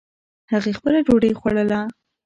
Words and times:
هغې 0.51 0.71
خپله 0.77 0.99
ډوډۍ 1.05 1.31
خوړله 1.39 1.79